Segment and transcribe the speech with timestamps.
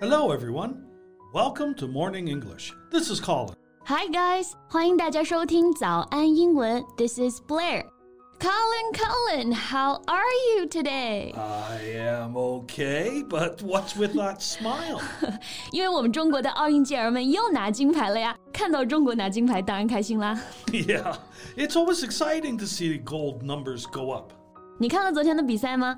[0.00, 0.84] Hello, everyone.
[1.32, 2.72] Welcome to Morning English.
[2.90, 3.54] This is Colin.
[3.84, 6.84] Hi guys，欢迎大家收听早安英文。
[6.96, 7.84] This is Blair.
[8.38, 10.22] Colin, Colin, how are
[10.54, 11.32] you today?
[11.34, 15.00] I am okay, but what's with that smile?
[15.72, 18.36] 因为我们中国的奥运健儿们又拿金牌了呀！
[18.52, 20.38] 看到中国拿金牌，当然开心啦。
[20.66, 21.16] yeah,
[21.56, 24.32] it's always exciting to see gold numbers go up.
[24.78, 25.96] 你看了昨天的比赛吗？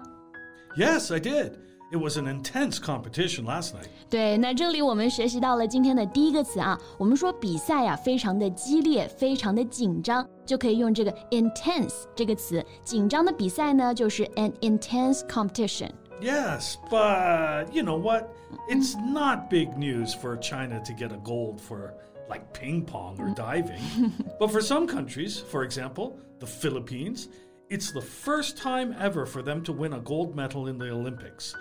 [0.76, 1.54] Yes, I did.
[1.92, 3.88] It was an intense competition last night.
[4.10, 12.62] 对，那这里我们学习到了今天的第一个词啊，我们说比赛呀、非常的激烈，非常的紧张，就可以用这个 intense 这个词。
[12.84, 15.90] 紧张的比赛呢，就是 an intense competition。
[16.20, 18.28] Yes, but you know what?
[18.68, 21.94] It's not big news for China to get a gold for
[22.28, 23.80] like ping pong or diving.
[24.38, 27.28] but for some countries, for example, the Philippines,
[27.70, 31.54] it's the first time ever for them to win a gold medal in the Olympics.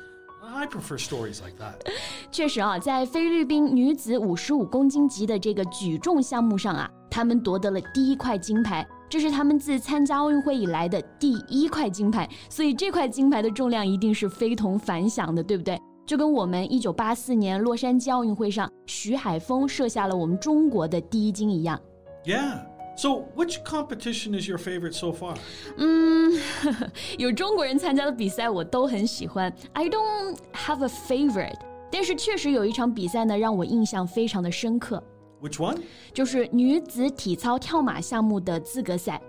[0.45, 1.75] I prefer stories like that.
[2.33, 15.81] 确实啊，在菲律宾女子五十五公斤级的这个举重项目上啊，他们夺得了第一块金牌，这是他们自参加奥运会以来的第一块金牌，所以这块金牌的重量一定是非同凡响的，对不对？
[16.05, 21.81] 就跟我们一九八四年洛杉矶奥运会上徐海峰设下了我们中国的第一金一样。
[22.25, 22.72] Yeah.
[22.96, 25.36] So, which competition is your favorite so far?
[25.78, 26.32] 嗯，
[27.20, 29.54] 有中国人参加的比赛我都很喜欢。
[29.74, 31.60] I don't have a favorite，
[31.92, 35.04] 但是确实有一场比赛呢，让我印象非常的深刻。
[35.40, 35.78] Which one?
[36.12, 39.22] 就是女子体操跳马项目的资格赛。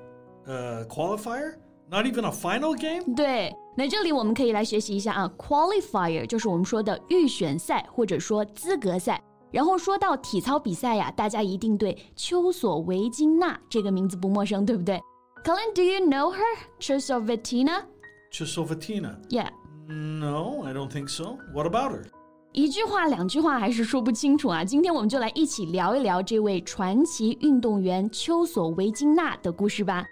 [0.46, 1.56] Uh, qualifier?
[1.90, 3.14] Not even a final game?
[3.14, 9.22] 对，那这里我们可以来学习一下啊，qualifier 就是我们说的预选赛或者说资格赛。
[9.52, 15.00] 然后说到体操比赛呀，大家一定对丘索维金娜这个名字不陌生，对不对？
[15.44, 16.42] Colin，do you know her?
[16.78, 17.82] Chusovitina?
[18.30, 19.16] Chusovitina.
[19.30, 19.48] Yeah.
[19.86, 21.38] No, I don't think so.
[21.54, 22.04] What about her?
[22.52, 24.64] 一句话、两句话还是说不清楚啊！
[24.64, 30.04] 今天我们就来一起聊一聊这位传奇运动员丘索维金娜的故事吧。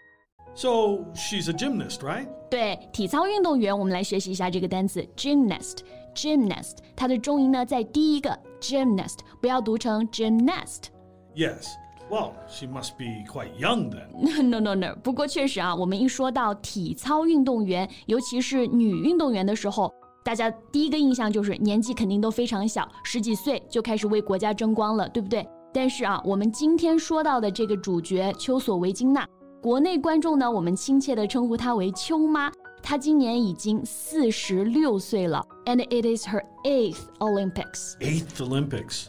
[0.54, 2.28] So, she's a gymnast, right?
[2.50, 5.78] 对，体操运动员，我们来学习一下这个单词 gymnast。
[6.15, 10.85] gymnast，它的重音呢在第一个 gymnast，不要读成 gymnast。
[11.35, 11.67] Yes.
[12.09, 14.43] Well, she must be quite young then.
[14.43, 14.93] no no no。
[15.01, 19.89] 不过确实啊，我们一说到体操运动员，尤其是女运动员的时候，
[20.25, 25.47] 大家第一个印象就是年纪肯定都非常小，十几岁就开始为国家争光了，对不对？
[25.73, 29.25] 但是啊，我们今天说到的这个主角丘索维金娜，
[29.61, 32.51] 国内观众呢，我们亲切地称呼她为丘妈。
[32.82, 37.96] 她今年已经四十六岁了，and it is her eighth Olympics。
[37.98, 39.06] Eighth Olympics.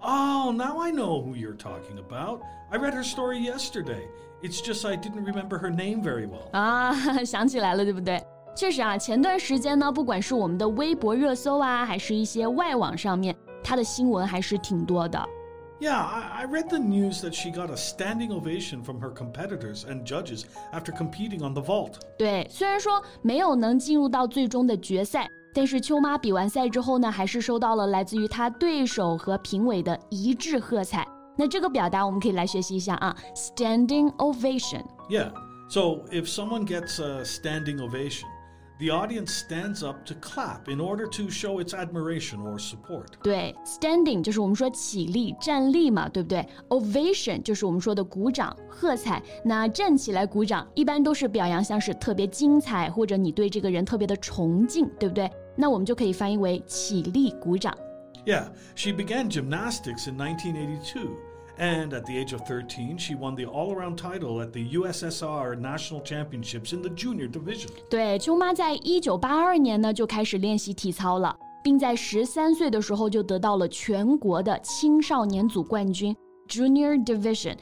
[0.00, 2.40] Oh, now I know who you're talking about.
[2.70, 4.08] I read her story yesterday.
[4.42, 6.50] It's just I didn't remember her name very well.
[6.52, 6.92] 啊，
[7.24, 8.20] 想起来了，对不对？
[8.56, 15.28] 确实啊，前段时间呢，不管是我们的微博热搜啊，还是一些外网上面，她的新闻还是挺多的。
[15.79, 19.85] yeah, I, I, read the news that she got a standing ovation from her competitors
[19.85, 21.99] and judges after competing on the vault.
[22.17, 31.07] 对，虽然说没有能进入到最终的决赛，但是丘妈比完赛之后呢，还是收到了来自于她对手和评委的一致喝彩。
[31.37, 34.85] 那这个表达我们可以来学习一下啊，standing ovation.
[35.09, 35.31] Yeah,
[35.67, 38.25] so if someone gets a standing ovation.
[38.78, 43.06] the audience stands up to clap in order to show its admiration or support.
[43.22, 46.46] 对，standing 就是我们说起立、站立嘛，对不对？
[46.70, 49.22] ovation 就是我们说的鼓掌、喝彩。
[49.44, 55.30] 那站起来鼓掌，一般都是表扬像是特别精彩，或者你对这个人特别的崇敬，对不对？
[55.56, 57.76] 那我们就可以翻译为起立鼓掌。
[58.24, 61.08] Yeah, she began gymnastics in 1982.
[61.57, 65.57] And at the age of 13, she won the all around title at the USSR
[65.57, 67.69] National Championships in the junior division.
[67.89, 76.15] 对，丘妈在一九八二年呢就开始练习体操了，并在十三岁的时候就得到了全国的青少年组冠军。
[76.47, 77.55] Junior Division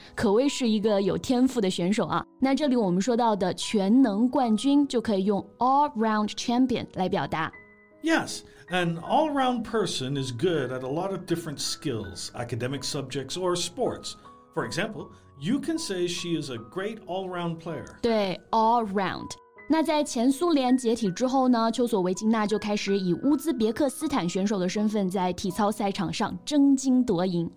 [5.58, 7.50] All Round Champion 来表达。
[8.04, 8.42] Yes,
[8.73, 13.57] an all around person is good at a lot of different skills, academic subjects, or
[13.57, 14.17] sports.
[14.55, 15.11] For example,
[15.41, 17.87] you can say she is a great all around player.
[18.03, 19.31] 对，all round。
[19.71, 27.51] 那在前苏联解体之后呢，丘索维金娜就开始以乌兹别克斯坦选手的身份在体操赛场上争金夺银。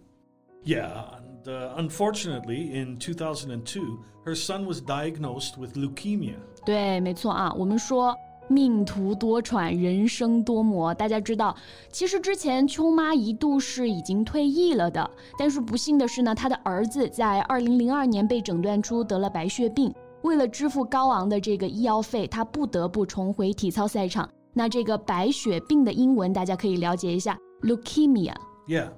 [0.64, 6.36] Yeah, and uh, unfortunately, in 2002, her son was diagnosed with leukemia.
[6.66, 8.16] 对，没错啊，我们说
[8.49, 10.95] 命途多舛，人生多磨。
[10.95, 11.57] 大家知道，
[11.91, 24.29] 其实之前秋妈一度是已经退役了的，但是不幸的是呢，她的儿子在二零零二年被诊断出得了白血病，为了支付高昂的这个医药费，她不得不重回体操赛场。
[24.53, 28.35] 那这个白血病的英文大家可以了解一下 leukemia。
[28.67, 28.89] Yeah.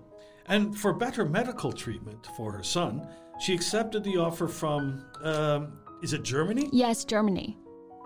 [0.46, 3.02] And for better medical treatment for her son,
[3.38, 5.72] she accepted the offer from, um,
[6.02, 6.68] is it Germany?
[6.72, 7.56] Yes, Germany.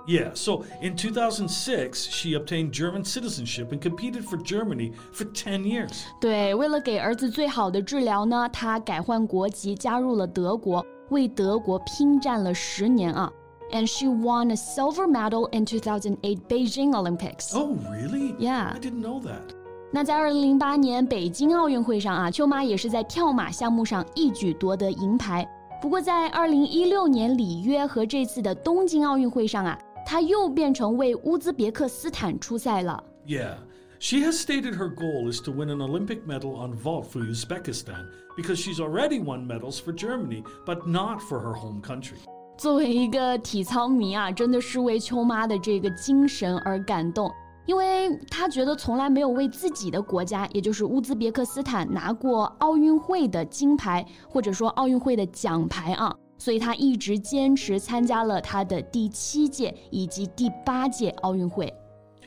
[0.06, 6.02] Yeah, so in 2006, she obtained German citizenship and competed for Germany for 10 years.
[6.20, 13.32] 对，为了给儿子最好的治疗呢，她改换国籍，加入了德国，为德国拼战了十年啊。
[13.70, 17.56] And she won a silver medal in 2008 Beijing Olympics.
[17.56, 18.34] Oh, really?
[18.38, 18.72] Yeah.
[18.74, 19.54] I didn't know that.
[19.92, 25.48] 那在二零零八年北京奥运会上啊，丘妈也是在跳马项目上一举夺得银牌。
[25.80, 29.78] 不过在二零一六年里约和这次的东京奥运会上啊。
[30.12, 33.02] 她又变成为乌兹别克斯坦出赛了。
[33.26, 33.54] Yeah.
[33.98, 38.10] She has stated her goal is to win an Olympic medal on vault for Uzbekistan
[38.36, 42.18] because she's already won medals for Germany, but not for her home country.
[42.58, 47.32] 作为一个体操迷啊，真的是为秋妈的这个精神而感动，
[47.64, 61.72] 因为她觉得从来没有为自己的国家，也就是乌兹别克斯坦拿过奥运会的金牌，或者说奥运会的奖牌啊，所以她一直坚持参加了她的第七届以及第八届奥运会。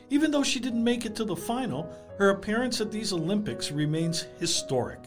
[0.08, 1.84] Even though she didn't make it to the final,
[2.18, 5.00] her appearance at these Olympics remains historic.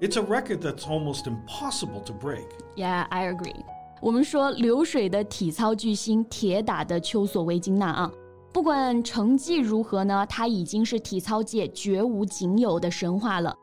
[0.00, 2.48] It's a record that's almost impossible to break.
[2.74, 3.54] Yeah, I agree.
[4.00, 8.12] 我们说流水的体操巨星，铁打的丘索维金娜啊，
[8.52, 13.54] 不管成绩如何呢，她已经是体操界绝无仅有的神话了。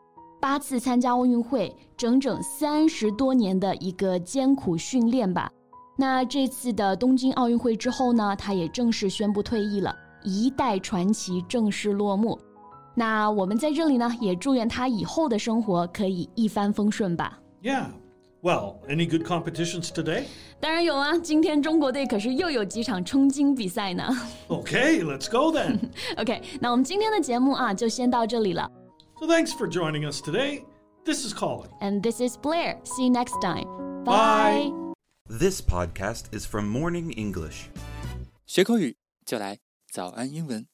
[0.44, 5.50] 八次参加奥运会，整整三十多年的一个艰苦训练吧。
[5.98, 12.38] 那这次的东京奥运会之后呢，他也正式宣布退役了，一代传奇正式落幕。
[12.94, 17.40] 那我们在这里呢，也祝愿他以后的生活可以一帆风顺吧。
[17.62, 17.86] Yeah.
[18.42, 20.24] Well, any good competitions today?
[20.60, 24.04] 当然有啊，今天中国队可是又有几场冲金比赛呢。
[24.50, 25.80] Okay, let's go then.
[26.20, 28.70] OK，那我们今天的节目啊，就先到这里了。
[29.23, 30.65] so thanks for joining us today.
[31.05, 31.71] This is Colin.
[31.81, 32.79] And this is Blair.
[32.85, 33.67] See you next time.
[34.05, 34.71] Bye.
[35.29, 37.71] This podcast is from Morning English.
[38.47, 38.97] 学口语
[39.27, 39.59] 就来
[39.93, 40.67] 早安英文。